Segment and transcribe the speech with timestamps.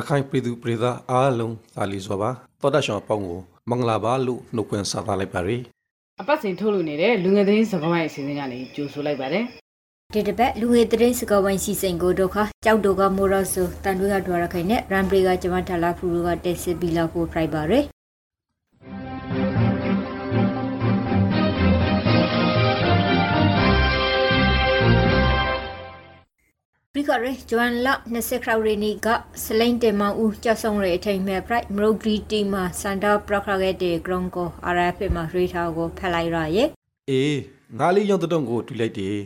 [0.00, 2.30] ရခိုင်ပြည်သူပြည်သားအားလုံးသာလီစွာပါ
[2.60, 5.56] သောတာရှောင်းအပေါင်းကိုမင်္ဂလာပါလို့နှုတ်ခွန်းဆက်သလိုက်ပါရစေ
[6.20, 9.44] အပတ်စဉ်ထုတ်လို့နေတဲ့လူငယ်သတင်းစကားဝိုင်းအစီအစဉ်ကနေကြိုဆိုလိုက်ပါတယ်
[10.12, 17.84] ဒီတစ်ပတ်လူငယ်သတင်းစကားဝိုင်းစီစဉ်ကိုတော့ခါကြောက်တော့ကမိုရဆူတန်တွေကဒွာရခိုင်နဲ့ရန်ပရီကကျမထလာဖူကတက်စစ်ပြီးလောက်ဖို့ private ပါရယ်
[26.94, 29.08] ပြီးခရဲဂျွမ်လာ20ခရဝရီနီက
[29.44, 36.68] စလိန်တေမန်ဦးကြောက်ဆောင်ရအထိန်မဲ့ pride မရိုဂရီတီမှာစန်တာပရခရခဲ့တဲ့ ground ကို RF မှာရေထားကိုဖက်လိုက်ရရဲ့
[37.10, 37.38] အေး
[37.78, 39.18] ငါလေးရောက်တဲ့တုံးကိုတွေ့လိုက်တယ်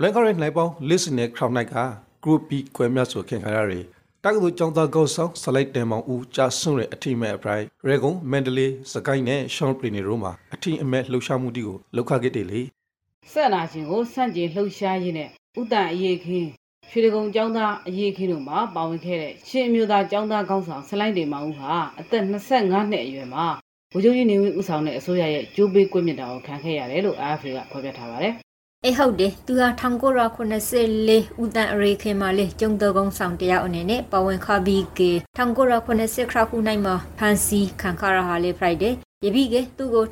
[0.00, 1.76] လန်ခရဲနိုင်ပေါင်း listen နဲ့ crowd night က
[2.24, 3.72] group B ခွဲမြတ်ဆိုခင်ခါရရ
[4.24, 12.60] တက္ကသိုလ်ကျောင်းသားကောက်ဆောင်ဆလိုက်တယ်မောင်ဦးကြာဆွန့်တဲ့အထိမဲ့အပရိုင်ရေကွန်မန်ဒလေးစကိုင်းနဲ့ရှောင်းပရီနီရိုမှာအထိအမဲ့လှုပ်ရှားမှုတီကိုလောက်ခခဲ့တယ်လေ
[13.32, 15.28] ဆက်နာရှင်ကိုစန့်ကျင်လှုပ်ရှားရင်းနဲ့
[15.60, 16.50] ဥတန်အရေးခင်း
[16.90, 23.46] ရွှေဒဂုံကျောင်းသားအရေးခင်းတို့မှာပါဝင်ခဲ့တဲ့ရှင်အမျိုးသားကျောင်းသားကောင်းဆောင်ဆလိုင်းတေမောင်ဦးဟာအသက်25နှစ်အရွယ်မှာ
[23.92, 28.34] ဗိုလ်ချုပ်ကြီးနေဝင်းဦးဆောင်တဲ့အစိုးရရဲ့ကြိုးပေးကွပ်မြင့်တာကိုခံခဲ့ရတယ်လို့ AFP ကဖော်ပြထားပါတယ်
[28.84, 29.68] အေးဟုတ်တယ်သူဟာ
[30.40, 38.92] 1984ဦးတန်အရေခင်မှာလေကျုံတော်ကုန်းဆောင်တရားအနေနဲ့ပဝင်ခပြီးကေ1980ခရခုနိုင်မှာဖန်စီခံခရဟာလေ Friday
[39.26, 40.04] ယပိကေသူကို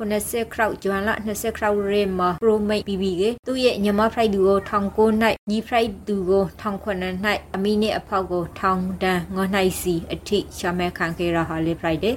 [0.00, 12.14] 1980ခရောက်ဂျွမ်လာ20ခရောက်ရဲမှာပရိုမိတ်ပြီးပြီးကေသူရဲ့ညမဖရိုက်သူကို19နိုင်ညီဖရိုက်သူကို19နိုင်အမီနဲ့အဖောက်ကို1000တန်ငေါနိုင်စီအထိရှာမဲခံခဲ့ရဟာလေ Friday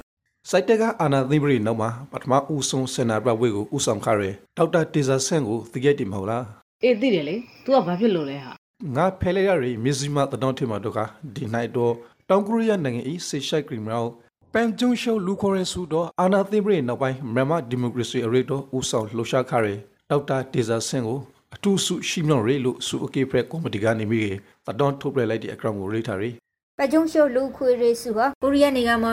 [0.50, 6.44] စိုက်တက်ကအာနာသိပရိနောက်မှာပထမဦးဆုံးစင်နာဘဝေကိုဦးဆောင်ခရဲဒေါက်တာတေဇာဆန့်ကိုသိခဲ့တယ်မဟုတ်လား
[6.82, 8.52] အေးသိတယ်လေ तू ကဘာဖြစ်လို့လဲဟာ
[8.96, 11.00] ငါဖဲလေရရီမြစီမတတော်ထေမတို့က
[11.34, 11.94] ဒီနိုင်တော့
[12.28, 14.04] တောင်ကိုရီးယားနိုင်ငံဤဆေရှိုက်ကရီမော
[14.54, 19.74] ပန်ဂျုံရှောလူခေါ်ရဲစုတော့အာနာသိပရိနောက်ပိုင်းမြန်မာဒီမိုကရေစီအရေးတော့ဦးဆောင်လှုပ်ရှားခရဲ
[20.10, 21.18] ဒေါက်တာတေဇာဆန့်ကို
[21.54, 24.32] အထူးဆုရှိမြောက်ရဲလို့စုအကေဖရက်ကော်မတီကနေမိကေ
[24.66, 26.30] တတော်ထုတ်ပြလိုက်တဲ့အကောင်ကိုရေးထားရဲ
[26.78, 29.12] ပကြုံရှုလူခွေရေးစုဟာကိုရီးယားနိုင်ငံမှာ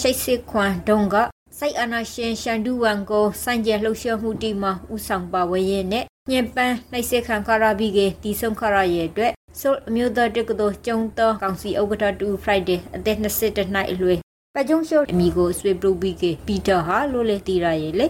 [0.00, 1.16] 1980ခွန်တုန်းက
[1.58, 14.20] စိုက်အာနာရှင်ရှန်ဒူဝမ်ကိုစံကျလှုပ်ရှားမှုတီမှာဥဆောင်ပါဝင်ရတဲ့ညင်ပန်းနှိုက်ဆက်ခံခရာဘီကတီဆုံခရာရဲ့အတွက်ဆိုအမျိုးသားတက္ကသိုလ်ကျုံတော်ကောင်စီဥက္ကဋ္ဌတူ Friday အသက်22နှစ်အရွယ်
[14.58, 18.06] ပကြုံရှုအမိကိုဆွေပရူဘီကပီတာဟာလို့လေတီရရဲ့လေ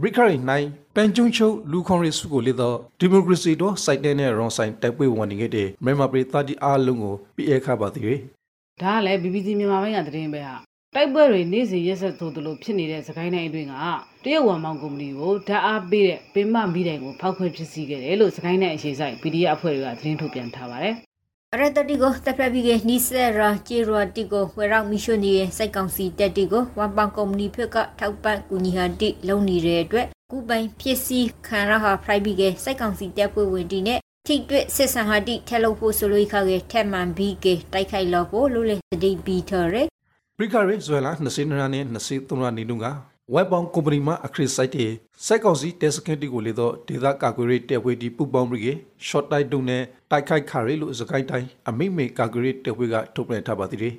[0.00, 8.18] ဘရစ်ခရီနိုင်ပန်ဂျုံချုပ်လူခွန်ရီစုကိုလေတော့ဒီမိုကရေစီတော့စိုက်တဲ့နဲ့ရွန်ဆိုင်တိုက်ပွဲဝင်နေခဲ့တဲ့မြန်မာပြည်သားဒီအားလုံးကိုပြည့်အခါပါသေးတယ်
[8.82, 10.56] ဒါကလည်း BBC မြန်မာပိုင်းကသတင်းပဲဟာ
[10.94, 13.74] တိုက်ပွဲတွေနေ့စဉ်ရက်ဆက်သို့တို့ဖြစ်နေတဲ့စကိုင်းတိုင်းအတွင်းက
[14.24, 20.94] တရုတ်ဝမ်မောင်ကုမ္ပဏီကိုဓာတ်အားပေးတဲ့ပင်မမီးတိုင်ကိုဖောက်ခွဲဖြစ်စီခဲ့တယ်လို့စကိုင်းတိုင်းအခြေစိုက် PDF အဖွဲ့တွေကသတင်းထုတ်ပြန်ထားပါတယ်
[21.60, 39.76] ရတတိကိုတပ်ဖက်ပြီးကနီဆယ်ရာဂျီရတီကိုဝရောက်မီရှိုနီရဲ့စိုက်ကောင်စီတက်တီကိုဝမ်ပန်ကုမ္ပဏီဖက်ကထောက်ပံ့ကူညီဟာတိလုံနေတဲ့အတွက်ကုပိုင်ဖြစ်စီခံရဟာဖရိုက်ပြီးကစိုက်ကောင်စီတက်ပွဲဝင်တီနဲ့ထိတွေ့စစ်ဆန်ဟာတိထဲလို့ဖို့ဆိုလို့ခါကထက်မှန်ပြီးကတိုက်ခိုက်လို့ဖို့လို့လေတတိပီထော်ရ
[40.38, 42.86] ဘရစ်ခရီဇွဲလာ20နာနဲ့23နာနေတုန်းက
[43.34, 44.90] ဝက်ပေါင်ကုမ္ပဏီမှအခရစ်စိုက်တဲ့
[45.26, 48.66] စိုက်ကောင်စီတက်စကင်တီကိုလေတော့ဒေသကာကွယ်ရေးတက်ဝေးဒီပူပေါင်းပြီးက
[49.06, 53.94] ရှော့တိုက်တုံနဲ့တိုက်ခိုက်ခရဲလို့စကိုင်းတိုင်းအမိမေကာကွယ်ရေးတက်ဝေးကထုတ်ပြန်ထားပါသေးတယ်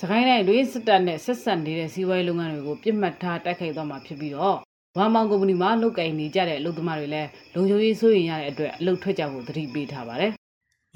[0.00, 4.56] စကိုင်းတိုင်းတွင်စစ်တပ်နဲ့ဆက်ဆက်နေတဲ့စီးပွားရေးလုပ်ငန်းတွေကိုပြစ်မှတ်ထားတိုက်ခိုက်သွားမှာဖြစ်ပြီးတော့
[4.98, 10.32] ဝမ်မောင်ကုမ္ပဏီမှာလုတ်ကင်နေကြတဲ့အလုပ်သမားတွေလည်းလုံခြုံရေးစိုးရိမ်ရတဲ့အတွက်အလုပ်ထွက်ကြဖို့သတိပေးထားပါတယ်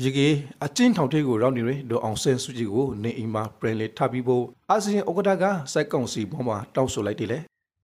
[0.03, 0.29] ရေကေ
[0.65, 7.39] အချင်းထောင်ထဲကိုရောက်နေရဒေါအောင်ဆန်းစုကြည်ကိုနေအိမ်မှာပြန်လေထပ်ပြီးဖို့အာဆီယံဥက္ကဋ္ဌကစိုက်ကောင်စီဘောမှာတောင်းဆိုလိုက်တယ်လေ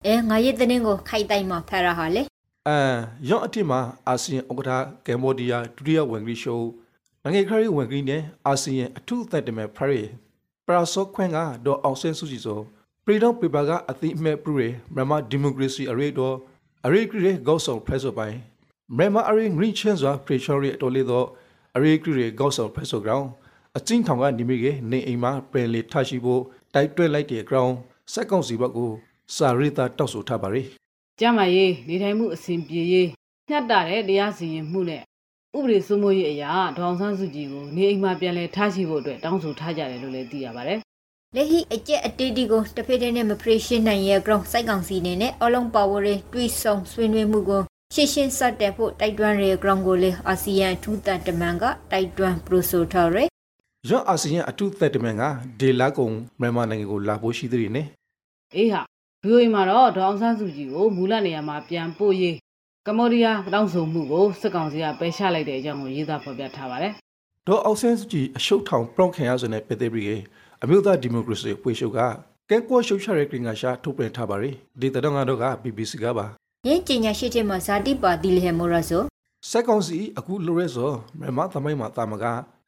[0.07, 2.23] အဲငါရဲ့တဲ့င်းကိုခိုက်တိုင်းမှာဖရဟာလေ
[2.69, 2.79] အဲ
[3.29, 4.73] ရော့အထစ်မှာအာဆီယံဥက္ကဋ္ဌ
[5.07, 6.69] ကမ်ဘောဒီးယားဒုတိယဝင်ဂရီရှိုး
[7.23, 10.03] နိုင်ငံခရီးဝင်ဂရီနဲ့အာဆီယံအထူးသက်တမဲ့ဖရီ
[10.67, 12.61] ပရာဆော့ခွန်းကဒေါအောင်ဆန်းစုကြည်ဆို
[13.05, 14.53] ပရီဒေါပေပါကအသိအမဲ့ပရူ
[14.95, 16.37] မြန်မာဒီမိုကရေစီအရေးတော်
[16.87, 18.37] အရေးကရီဂေါဆောင်ဖရက်ဆိုပိုင်း
[18.97, 21.27] မြန်မာအရေးဂရင်းချန်စွာပရီရှော်ရီတော်လေးတော့
[21.77, 23.29] အရေးကရီဂေါဆောင်ဖရက်ဆိုဂရောင်း
[23.77, 26.43] အချင်းထောင်ကနေမိကနေအိမ်မှာပြန်လေထရှိဖို့
[26.75, 27.75] တိုက်တွဲလိုက်တဲ့ ground
[28.13, 28.93] စက်ကောင်စီဘက်ကို
[29.37, 30.63] စာရိတာတောက်ဆိုထားပါရီ
[31.21, 33.09] ကျမ်းမာရေးနေထိုင်မှုအဆင်ပြေရေး
[33.49, 35.03] ညှက်တာတဲ့တရားစီရင်မှုနဲ့
[35.57, 40.79] ဥပဒေစိုးမိုးရေးအရာဒေါအောင်ဆန်းစုကြည်ကိုနေအိမ်မှာပြန်လည်ထားရှိဖို့အတွက်တောင်းဆိုထားကြတယ်လို့လည်းသိရပါတယ်
[41.37, 47.63] လေဟိအကျက်အတေးတီကိုတဖေးတဲ့နဲ့မဖရရှင်းနိုင်ရဲ့ ground စိုက်ကောင်စီနေနဲ့အလုံးပါဝရဲတွေးဆုံဆွေးနွေးမှုကို
[47.95, 53.25] ရှင်းရှင်းစတဲ့ဖို့တိုက်တွန်းရဲ ground ကိုလေအာဆီယံထူးတန်တမန်ကတိုက်တွန်းပရိုဆိုထားရဲ
[53.89, 55.23] ရွန်အာဆီယံအထူးသက်တမန်က
[55.61, 56.09] ဒေလာကုံ
[56.41, 57.87] မြန်မာနိုင်ငံကိုလာဖို့ရှိသေးတယ်နဲ့
[58.57, 58.83] အေးဟာ
[59.29, 62.35] VOA မှာတော့ဒေါအောင်ဆန်းစုကြည်ကိုမူလနေရာမှာပြန်ပို့ရေး
[62.87, 66.93] ကမ္ဘောဒီးယားတောင်းဆိုမှုကိုစစ်ကောင်စီကပယ်ချလိုက်တဲ့အကြောင်းကိုရေးသားဖော်ပြထားပါတယ်
[67.47, 70.21] ဒေါ်အောင်ဆန်းစုကြည်အရှုပ်ထောင်ပရော့ခင်ရဆိုတဲ့ပြည်သေးပြည်
[70.63, 71.99] အမျိုးသားဒီမိုကရေစီအဖွဲ့ချုပ်က
[72.51, 76.27] ကဲကွာရှုပ်ချတဲ့ကင်္ဂါရှာထုတ်ပြန်ထားပါရီဒီတတော့ငါတော့က BBC ကပါ
[76.67, 79.03] ယယင်းကျညာရှိတဲ့မှာဇာတိပါတိလေမောရဆို
[79.51, 82.25] စက်ကောင်စီအခုလိုရဲဆိုမြန်မာသမိုင်းမှာတာမက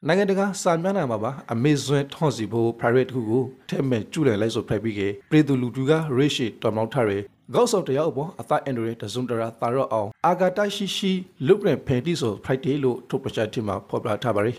[0.08, 5.00] နိုင်ငံတကာစာမျက်နှာမှာပါအမေဇွန်ထွန်စီဖို့ private တခုကိုထဲမဲ့ကျူတယ်လိုက်ဆိုဖိုက်ပြီးက
[5.31, 7.19] ပြည်သူလူထုကရေရှိတော်မောက်ထရဲ
[7.55, 11.12] ကောက်ဆော့တယောက်ပေါ်အသအန်ဒရီတဇွန်တရာတာရော့အောင်အာဂတာရှိရှိ
[11.47, 14.52] လုတ်ရဖန်တီဆို Friday လို့ထုတ်ပချတိမှာဖော်ပြထားပါရီ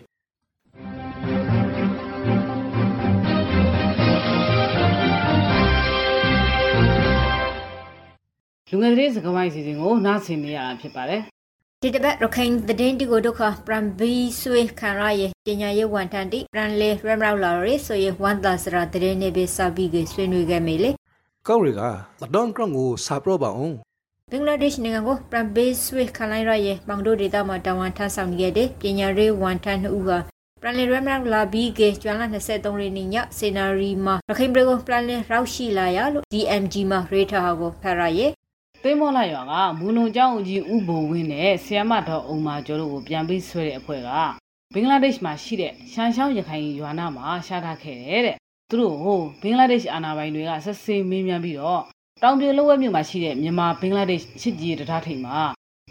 [8.69, 11.21] လူငယ်သတင်းစကားဝိုင်းစီစဉ်ကိုနားဆင်နေရတာဖြစ်ပါတယ်
[11.83, 20.91] ဒီတပတ်ရခိုင်သတင်းတီကိုဒုက္ခပရမ်ဘီဆွေခံရရဲ့ပညာရေးဝန်ထမ်းတိပရန်လေရမ်ရောက်လာရဲဆိုရင်ဝန်တာစရာသတင်းနေပဲစာပြီးကဆွေးနွေးခဲ့မေလေ
[21.47, 21.81] ကောက်ရီက
[22.21, 23.75] သဒွန်ကရန်ကိုစာပရောပါအောင်
[24.31, 30.11] ဘင်္ဂလားဒေ့ရှ်နိုင်ငံကိုပရမ်ဘီဆွေခံလိုက်ရရဲ့မောင်တို့ဒေသမှာတာဝန်ထမ်းဆောင်နေခဲ့တဲ့ပညာရေးဝန်ထမ်းနှစ်ဦးက
[30.61, 38.31] ပရန်လေရမ်ရောက်လာပြီးကကျွမ်းလာ23ရက်နေ့ညစေနာရီမှာရခိုင်ပြည်ကိုပရန်လေရောက်ရှိလာရလို့ DMG မှာရေထားဟာကိုဖရရဲ့
[38.83, 44.09] သိမ်းမောလာရွာကမူလုံကျောင်းကြီးဥဘုံဝင်းနဲ့ဆီယမတော်အုံမာကျော်တို့ကိုပြန်ပြီးဆွဲတဲ့အဖွဲ့က
[44.73, 48.35] ဘင်္ဂလားဒေ့ရှ်မှာရှိတဲ့ရှမ်းရှောင်းရခိုင်ရွာနာမှာရှာထားခဲ့တယ်တဲ့
[48.69, 51.81] သူတို့ဟိုဘင်္ဂလားဒေ့ရှ်အာဏာပိုင်တွေကဆက်စေးမင်းမြန်းပြီးတော့
[52.23, 55.37] တောင်ပြိုလောဝဲမြို့မှာရှိတဲ့မြန်မာဘင်္ဂလားဒေ့ရှ်ချစ်ကြည်တထားထိန်မှာ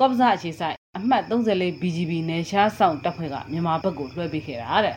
[0.00, 4.94] ကော့ပဇအခြေဆိုင်အမှတ် 34 BGB နယ်ရှားဆောင်တပ်ဖွဲ့ကမြန်မာဘက်ကိုလွှဲပေးခဲ့တာတဲ့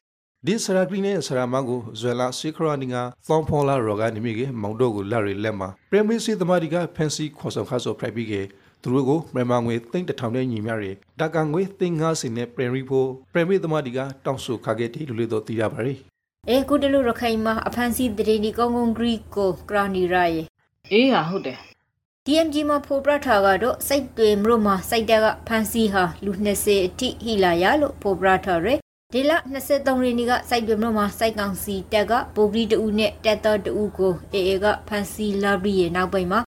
[0.47, 2.95] ဒီစရာကလီနဲ့စရာမကိုဇွဲလာစီခရာနီက
[3.27, 8.33] သောဖောလာရောကနေမိကမောင်တို့ကိုလာရီလက်မှာပရမီစီသမားဒီကဖန်စီခေါ်ဆောင်ခါဆိုဖရိုက်ပြီးက
[8.81, 15.93] သူတို့ကိုမြန်မာငွေသိန်းတစ်ထောင်နဲ့ညီမျှရဒါကငွေသိန်း90နဲ့ပရမီဖို့ပရမီသမားဒီကတောင်းဆိုခါခဲ့တယ်လို့လေတော့သိရပါရီ
[16.49, 20.45] အဲကုတလူရခိုင်မှာအဖန်စီသတင်းဒီကောင်းကောင်းဂရီကိုကရာနီရာရဲ့
[20.91, 21.59] အေးဟာဟုတ်တယ်
[22.25, 28.75] DMG မှာဖိုပရထာကတော့စိတ်တွေမလို့မှာစိတ်တက်ကဖန်စီဟာလူ20အထိဟီလာရလို့ဖိုပရထာရဲ
[29.15, 29.33] ဒီလ
[29.63, 36.39] 23ရက်နေ့ကစိုက်တွေမလို့မှာစိုက်ကောင်စီတက်ကပိုဂရီတူနဲ့တက်တော်တူကိုအေအေကဖန်စီလာဘရီရဲ့နောက်ပိုင်းမှာ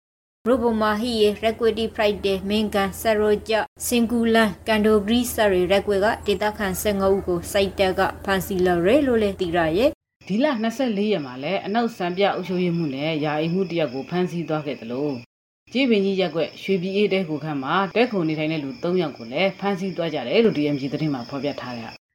[0.46, 3.54] ဘရိုဘမာဟီရဲ့ Requity Friday မင်ကန်ဆရိုဂျ
[3.86, 9.90] စင်ကူလန်ကန်ဒိုဂရီဆရီရက်ကွေကဒေတာခန်15ဦးကိုစိုက်တက်ကဖန်စီလာရဲလို့လည်းသိရရဲ့
[10.28, 10.46] ဒီလ
[10.78, 15.14] 24ရက်မှာလည်းအနောက်စံပြအုပ်ချုပ်ရေးမှုနဲ့ယာအိမ်မှုတရက်ကိုဖမ်းဆီးသွားခဲ့တယ်လို့
[15.72, 22.05] ကြည်ပင်ကြီးရက်ွက်ရွှေပြည်အေးတဲခုခန့်မှာတဲခုံနေထိုင်တဲ့လူ3ယောက်ကိုလည်းဖမ်းဆီးသွားကြတယ်လို့ DMG သတင်းမှာဖော်ပြထားတယ်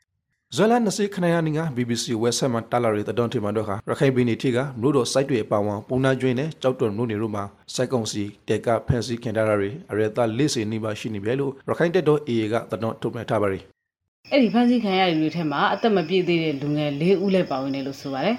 [0.56, 7.44] ဇွဲလာ20ခနရနီက BBC ဝက်ဆက်မှာတာလာရီတဒွန်တီမန်တို့ကရခိုင်ပြည်နယ်ထိကမြို့တော်စိုက်တွေအပါအဝင်ပုံနာကျွင်းနဲ့ကြောက်တော်မြို့နယ်တို့မှာ
[7.74, 13.60] စိုက်ကုံစီတက်ကဖန်စီခင်တာရီအရတာလေးစီနီးပါရှိနေပြီလို့ရခိုင်တက်တော် AA ကတဒွန်ထုတ်ပြန်ထားပါရီ
[14.32, 18.36] အဲ့ဒီဖမ်းဆီးခံရတဲ့လူတွေထဲမှာအသက်မပြည့်သေးတဲ့လူငယ်၄ဦးလည်းပါဝင်တယ်လို့ဆိုပါတယ်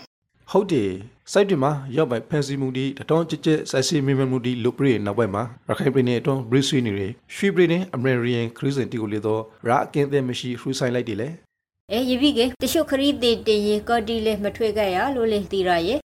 [0.50, 0.90] ဟုတ်တယ်
[1.32, 11.28] စိုက်တွေမှာရောက်ပိုင်ဖန်စီမှုဒီတတော်ကြက်ကြက်ဆက်စီမီမမှုဒီလုပရီနောက်ပိုင်းမှာရခိုင်ပြည်နယ်အတွင်းဘရစ်ဆွေနေတွေရွှေပြည်နယ်အမေရိကန်ခရစ်စတန်တီကိုလေတော့ရာအကင်းတဲ့မရှိခရူဆိုင်လိုက်တယ်လေ
[11.94, 15.98] အဲယပိကေတရှုခရီးတေတင်ရေကော်တီလေမထွေခဲ့ရလို့လေသိရရဲ့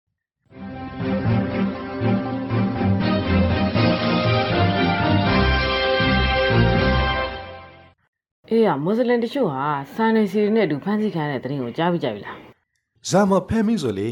[8.50, 12.36] အေးရမွတ်စလင်တချို့ဟာစာနယ်စီတွေနဲ့အတူဖမ်းဆီးခံရတဲ့သတင်းကိုကြားပြီးကြပြီလား
[13.10, 14.08] ဇာမဖဲမင်းဆိုလေ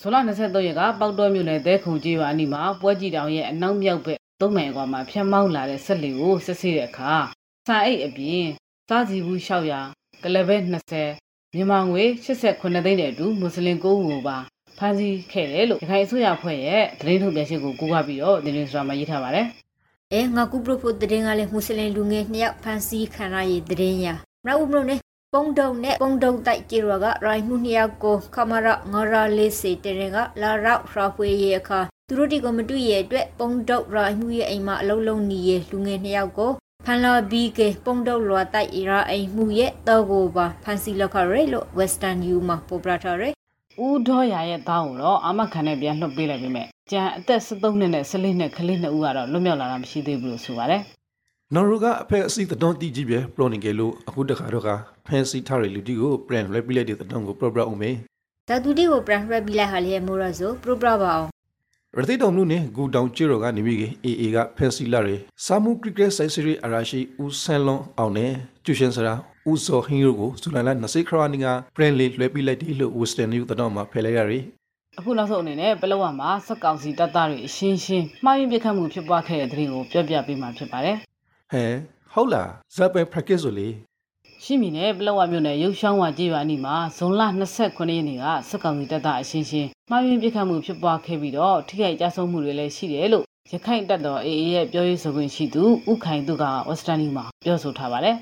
[0.00, 7.12] ဇွန်လ23ရက်ကပေါက်တော်မြို့နယ်သဲခုံကြီးရွာအနီးမှာပွဲကြည်တောင်ရဲ့အနောက်မြောက်ဘက်သုံးနိုင်ကွာမှာဖျက်မောင်းလာတဲ့ဆက်လီကိုစစ်ဆေးတဲ့အခါ
[7.66, 8.46] စာအိတ်အပြင်
[8.88, 9.99] စားစီဘူး600က
[10.34, 10.56] လဘဲ
[11.06, 14.36] 20မြန်မာငွေ89သိန်းတဲ့အတူမွတ်စလင်9ဦးကိုပါ
[14.78, 19.46] ဖမ်းဆီးခဲ့တယ်လို့ရခိုင်အစိုးရအဖွဲ့ရဲ့သတင်းထုတ်ပြန်ချက်ကိုကိုးကားပြီးတော့သတင်းစရာမှာရေးထားပါတယ်
[20.12, 24.06] အဲငါကူပရဖို့တရင်ကလည်းမွတ်စလင်လူငယ်နှစ်ယောက်ဖမ်းဆီးခံရရဲ့တရင်ရ
[24.46, 25.00] နောက်ဦးမလို့နဲ့
[25.34, 36.52] ပုံတုံနဲ့ပုံတုံတိုက်ကြေရကရိုင်မှုနှစ်ယောက်ကိုခမရငရလေးစေတရင်ကလာရောက်ဖရာဖွေရဲ့အခါသူတို့ဒီကမတူရဲ့အတွက်ပုံတုံရိုင်မှုရဲ့အိမ်မှာအလုံးလုံးနေရဲ့လူငယ်နှစ်ယောက်ကို
[36.84, 43.28] ဖန်လာဘီကေပုံတုံလွာတိုက်ရာအိမ်မှုရဲ့တော့ကိုပါဖမ်းဆီးလောက်ခရဲလို့ Western U မှာပေါ်ပရာထားရဲ
[43.84, 50.82] ဦးဒေါ်ရရဲ့သားကိုတော့အာမခံနဲ့ပြန်လွှတ်ပေးလိုက်ပြီမဲ့ကျန်အသက်73နှစ်နဲ့14နှစ်ကလေး2ဦးကတော့လွတ်မြောက်လာတာမရှိသေးဘူးလို့ဆိုပါတယ်
[51.54, 54.70] နော်ရူကအဖက်အစီတဒွန်တီကြီးပဲပရိုနီကယ်လို့အခုတခါတော့က
[55.06, 57.90] ဖန်စီထားရလူတီကိုပရန်လက်ပြလက်တဲ့တဒွန်ကိုပရပရအောင်မေ
[58.48, 61.29] ဒါတူတီကိုပရန်ရက်ပြီးလိုက်ဟာလေမိုရဆိုပရိုပရာပါအောင်
[61.98, 65.10] ရတိတော်မှုနဲ့ဂူတောင်ကျွရောကနေမိကေ AA ကဖန်စီလာရ
[65.44, 68.32] စာမှုကရစ်ကက်ဆိုင်စရီအရာရှိဦးဆန်လွန်အောင်နဲ့
[68.64, 69.14] ကျူရှင်စရာ
[69.50, 74.34] ဦးစောဟင်းရိုကိုဇူလိုင်လ20ခရနီကပရန်လေးလွှဲပြလိုက်တယ်လို့ Western New တတော်မှာဖယ်လိုက်ရရ
[74.98, 80.96] အခုနောက်ဆုံးအနေနဲ့ပလောဝမှာစက်ကောင်စီတပ်သားတွေအရှင်းရှင်းမှားယွင်းပြစ်ခတ်မှုဖြစ်ပွားခဲ့တဲ့သတင်းကိုပြောပြပေးမှာဖြစ်ပါတယ်
[81.52, 81.64] ဟဲ
[82.12, 83.68] ဟုတ်လားဇပ်ပဲ practice ဆိုလေ
[84.44, 87.22] ရှိမီနဲ့ပလောဝမြို့နယ်ရုပ်ရှောင်းဝကြေးရွာအနီးမှာဇွန်လ
[87.58, 98.16] 29ရက်နေ့ကစက်ကောင်စီတပ်သားအရှင်းရှင်းမှားယွင်းပြစ်ခတ်မှုဖြစ်ပွားခဲ့ပြီးတော့ထိခိုက်ကြဆုံးမှုတွေလည်းရှိတယ်လို့ရခိုင်တပ်တော် AA ရဲ့ပြောရေးဆိုခွင့်ရှိသူဥခိုင်သူက Western New မှာပြောဆိုထားပါတယ်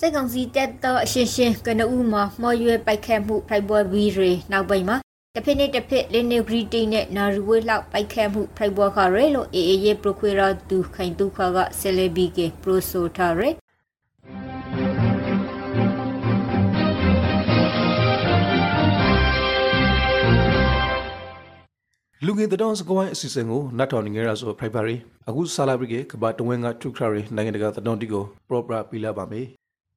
[0.00, 4.96] စိတ်ကောင်စီတက်တော့အရှင်းရှင်းကနဦးမှာမော်ရွယ်ပိုက်ခတ်မှုဖိုက်ပွဲဘီရီနောက်ပိုင်းမှာ
[5.34, 13.48] တစ်ဖက်နဲ့တစ်ဖက်လင်းနေဂရီတီနဲ့နာရူဝဲလောက်ပိုက်ခဲမှုဖိုက်ဘောခရဲလို့အေအေရဲ့ပရိုခွေရာတူခိုင်တူခါကဆယ်လေဘီကေပရိုဆိုထားရဲ
[22.26, 24.96] လူငယ်တောင်စကွိုင်းအစီအစဉ်ကိုနတ်တော်နေကြရဆိုဖိုက်ပါရီ
[25.28, 29.46] အခုဆာလာဘရီကကဘာတဝင်းကထုခရရီနိုင်ငံတကာတောင်တီကိုပရောပရာပြလာပါမယ်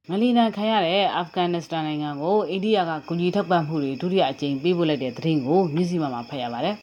[0.10, 6.76] ငလီနန်ခံရတဲ့အာဖဂန်နစ္စတန်နိုင်ငံကိုအိန္ဒိယကကူညီထောက်ပံ့မှုတွေဒုတိယအကြိမ်ပေးပို့လိုက်တဲ့သတင်းကိုမြစည်းမမှာဖတ်ရပါတယ်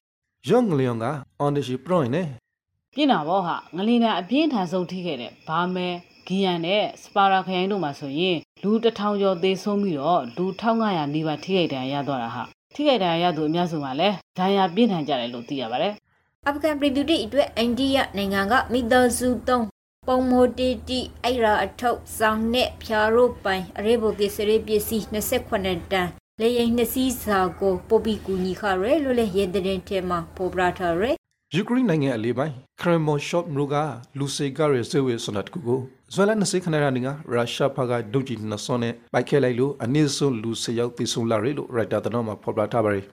[0.49, 1.07] ယော့ငလျောင်က
[1.45, 2.27] on the she pro နဲ့။
[2.95, 5.89] ပြင်တာဘောဟာငလီနန်အပြင်းထန်ဆုံးထိခဲ့တဲ့ဘာမဲ
[6.27, 12.45] ဂီယန်နဲ့စပါရာခရိုင်တို့မှာဆိုရင်လူတစ်ထောင်ကျော်သေဆုံးပြီးတော့လူ1500နီးပါးထိခိုက်ဒဏ်ရာရသွားတာဟာ
[12.75, 15.93] ထိခိုက်ဒဏ်ရာရသူအများစုမှာလည်းဒဏ်ရာပြင်းထန်ကြတယ်လို့သိရပါတယ်။
[16.47, 19.67] အာဖဂန်ပြည်သူတွေအတွက်အိန္ဒိယနိုင်ငံကမိသားစုသုံး
[20.09, 26.09] ပုံမိုတီတီအိရာအထုပ်စောင်းနဲ့ဖြာရိုးပိုင်အရေဘိုကေစရေးပစ္စည်း28တန်
[26.41, 31.13] လေရင်နှစ်စီးစာကိုပိုပီကူညီခရဲလို့လေရဲတဲ့ထဲမှာပိုပရာထရဲ
[31.57, 33.77] ယူကရိန်းနိုင်ငံအလေးပိုင်းခရမော့ရှော့မြို့က
[34.19, 35.81] လူစေကရဲဇေဝေစနတ်ကူကို
[36.15, 43.05] ဇွဲလ20ခဏရနေကရုရှားဖကဒုကြီးနဆွန်နဲ့ပိုက်ခဲလိုက်လို့အနည်းဆုံးလူစေရောက်သေဆုံးလာရလို့ရိုက်တာတော်မှာဖော်ပြထားပါတယ်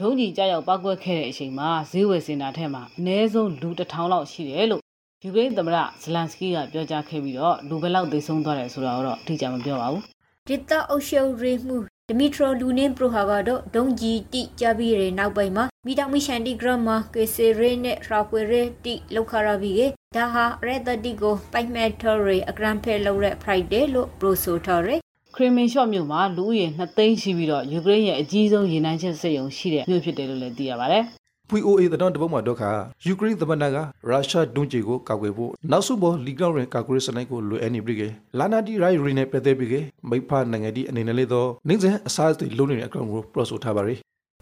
[0.00, 4.82] ဒုံးကြီးကြောက်ရောက်ပောက်ကွက်ခဲ့တဲ့အချိန်မှာဈေးဝယ်စင်တာထဲမှာအနည်းဆုံးလူတစ်ထောင်လောက်ရှိတယ်လို့
[5.24, 10.02] ယူကရိန်းသမ္မတဇလန်စကီကပြောကြားခဲ့ပြီးတော့လူဘယ်လောက်သေဆုံးသွားတယ်ဆိုတာတော့အတိအကျမပြောပါဘူး
[10.48, 11.76] ဒေတာအုပ်ချုပ်ရေးမှု
[12.10, 19.80] ဒမီထရိုလူနင်ပရိုဟာကတော့ဒုံဂျီတိကြပြီးရနောက်ပိုင်းမှာမီတောင်မီရှန်တီဂရမ်မှာကေဆေရဲနဲ့ရာပွေရဲတိလောက်ခရာဘီက
[20.16, 24.96] ဒါဟာရဲတတိကိုပိုက်မက်ထော်ရီအဂရန်ဖဲလောက်တဲ့ Friday လို့ပရိုဆိုထော်ရီ
[25.34, 31.04] ခရီမင်ရှော့မြို့မှာလူဦးရေ2သိန်းရှိပြီးတော့ယူကရိန်းရဲ့အကြီးဆုံးရေနံချက်စက်ရုံရှိတဲ့မြို့ဖြစ်တယ်လို့လည်းသိရပါတယ်
[31.50, 32.70] VOA တတော်တပုံမှာတော့ခါ
[33.06, 33.76] ယူကရိန်းသမ္မတက
[34.10, 38.02] ရုရှားဒုံးကျည်ကိုကာကွယ်ဖို့နောက်ဆုံးပေါ်လီကောက်ရင်ကာကွယ်စနိုက်ကိုလွယ်အနေပြီက
[38.38, 39.74] လာနာဒီရိုင်ရီနဲ့ပတ်သက်ပြီးက
[40.10, 43.94] မိဖနိုင်ငံဒီအနေနဲ့လေတော့နိုင်စံအစားအသောက်လုံးနေတဲ့အကောင်ကိုပရော့ဆိုထားပါရီ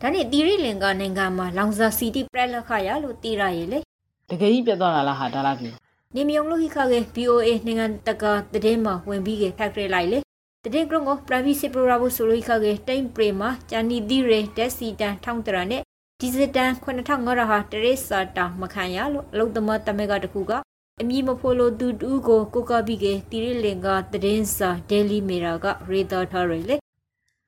[0.02, 3.78] ဒါနဲ့တီရီလင်ကနိုင်ငံမှာလောင်စာစီတီပရက်လက်ခရလို့တီရရဲ့လေ
[4.30, 5.70] တကယ်ကြီးပြတ်သွားတာလားဟာဒါလားပြီ
[6.14, 10.18] နေမြုံလို့ခိခကေ BOA နိုင်ငံတကာတည်င်းမှာဝင်ပြီးကေဖက်ထရီလိုက်လေ
[10.64, 15.82] တည်င်းကရုံကို privacy program ဆိုလို့ခိခကေတိမ်ပရီမှာဂျာနီဒီရေတက်စီတန်ထောင်းတရာနဲ့
[16.24, 20.52] ဒီဇတန်9500ဟာတရေစာတာမခံရလို့အလုတ်သမားတမဲကတခုက
[21.00, 26.76] အမည်မဖော်လို့သူတူကိုကိုကပြီးကေတီရီလင်ကတည်င်းစာ Daily Mirror ကရေတာထားရလေ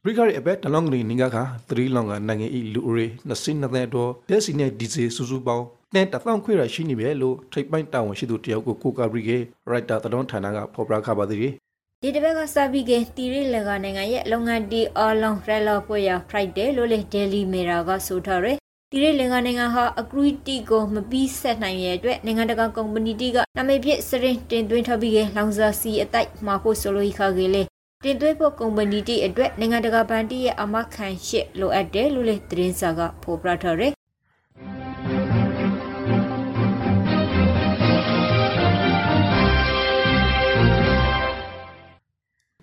[0.04, 11.54] ဘရိဂရီအဘက်တလောင်းကလေးနေကခါ3လောင်းကနိုင်ငံဤလူဦးရေ22သန်းတော့တက်စီနဲ့ဒီဇယ်စုစုပေါင်းနဲ့တထောင်ခွေရရှိနေပြီလို့ထိပ်ပိုင်းတာဝန်ရှိသူတယောက်ကိုကိုကာဘရီကရိုက်တာတတော်ဌာနကဖော်ပြခပါသေးတယ်
[12.02, 18.63] ဒီတစ်ပတ်ကစပြီးကတီရီလင်ကနိုင်ငံရဲ့လုပ်ငန်းတီအလုံးရလောပွဲရ Friday လို့လေ Daily Mirror ကဆိုထားရယ်
[18.96, 27.62] တီရီလင်ကနိုင်ငံဟာ Agreed ကိုမပြီးဆက်နိုင်ရဲ့အတွက်နိုင်ငံတကာကုမ္ပဏီတီကနာမည်ပြစရင်တင်သွင်းထားပြီးကလောင်စာစီအတိုက်မှာဖို့ဆိုလိုခါကြီးလေ
[28.04, 33.92] တင်သွင်းဖို့ကုမ္ပဏီတီအတွက်နိုင်ငံတကာဘဏ်တီရဲ့အမခံရှစ်လိုအပ်တယ်လို့လေသတင်းစာကဖော်ပြထားရယ်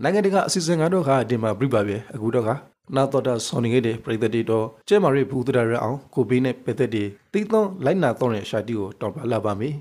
[0.04, 2.56] နိုင်ငံတကာအစီအစဉ်ကတော့ခါဒီမှာပြပါပဲအခုတော့ခါ
[2.96, 9.76] နာတော်တာဆောင်းနေခဲ့တဲ့ပြည်သက်တွေတော့ကျဲမာရီဘူးတရရအောင်ကိုဘေးနဲ့ပြည်သက်တွေတီးသွန်းလိုက်နာတော့တဲ့ရှာတီကိုတော်ပါလာပါမယ်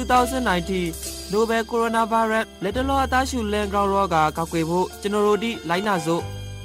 [0.00, 6.22] 2019 Nobel Coronavirus လက်တလောအသားရှူလန်ကောင်ရောဂါကောက်ွယ်ဖို့ကျွန်တော်တို့ဒီလိုင်းနာစို့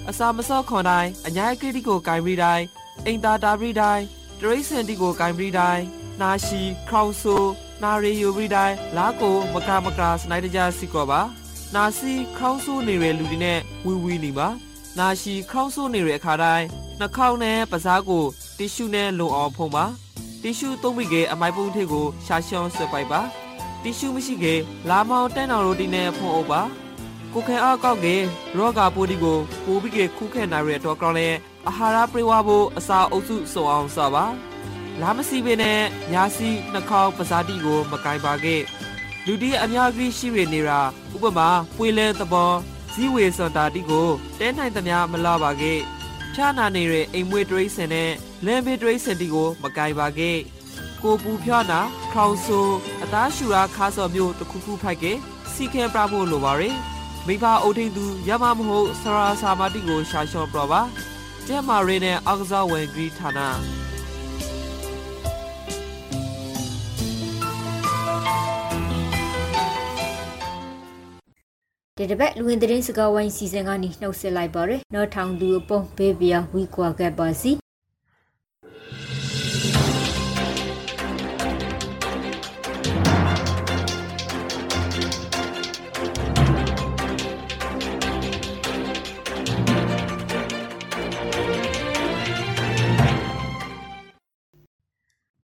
[0.10, 2.65] အစာမစော့ခွန်တိုင်းအညာကရတီကိုဂိုင်ပြီးတိုင်း
[3.05, 4.03] အင်တာတာပြီးတိုင်း
[4.39, 5.84] တရိစင်တီကိုဂိုင်ပြီးတိုင်း
[6.22, 7.36] နာရှိခေါင်ဆူ
[7.84, 11.22] နာရီယိုပြီးတိုင်းလာကိုမကမကစနိုက်တကြစီကောပါ
[11.75, 14.48] နာစီခေါင်းဆူနေတဲ့လူတွေနဲ့ဝီဝီနေပါ
[15.00, 16.65] နာရှိခေါင်းဆူနေတဲ့အခါတိုင်း
[17.00, 18.24] နှာခေါင်းနဲ့ပါးစားကို
[18.57, 19.86] တီရှူနဲ့လုံအောင်ဖုံးပါ
[20.41, 23.22] တီရှူသုံးပြီးကအမိုက်ပုံးထည့်ကိုရှာရှောင်းဆွဲပိုက်ပါ
[23.84, 24.45] တီရှူမရှိက
[24.89, 26.62] လာမောင်တန်းတော်ရိုတီနဲ့ဖုံးအုပ်ပါ
[27.34, 28.07] ကိုခဲအားကောက်က
[28.57, 31.27] ရောဂါပိုးဒီကိုပိုးပြီးကခုခဲနိုင်ရတော့ကောင်းလဲ
[31.67, 34.25] အာဟာရပြေဝဖို့အစာအုပ်စုစုံအောင်စပါ
[35.01, 35.81] လာမစီပင်နဲ့
[36.13, 38.61] ညာစီနှာခေါင်းပဇာတိကို မကင်ပါခဲ့
[39.25, 40.79] လူတီအများကြီးရှိရနေတာ
[41.15, 42.51] ဥပမာပွေလဲသဘော
[42.93, 44.07] ဇီဝေစန်တာတိကို
[44.39, 45.79] တဲနိုင်သမျှမလာပါခဲ့
[46.33, 48.11] ဖြာနာနေတဲ့အိမ်မွေးတရိစင်နဲ့
[48.45, 50.37] လမ်းဘေးတရိစင်တီကို မကင်ပါခဲ့
[51.03, 51.79] ကိုပူဖြာနာ
[52.13, 52.59] ခေါင်ဆူ
[53.03, 55.05] အသားရှူရာခါစော်မျိုးတစ်ခုခုဖိုက်က
[55.53, 56.77] စီခဲပြဖို့လိုပါရယ်
[57.27, 60.81] မိဘအုပ်ထိန်သူရမမဟုတ်ဆရာစာမတိကိုရှာရှော့ပြပါ
[61.47, 63.39] ကျဲမာရီနဲ့အောက်ကစားဝင်ဂရီဌာန
[72.05, 77.51] ဒီတစ်ပတ်လူဝင်သတင်းစကားဝိုင်းစီစဉ်ကနေနှုတ်ဆက်လိုက်ပါရယ်နော်ထောင်သူအပေါင်းဘေးပြာဝီကွာကပ်ပါစီ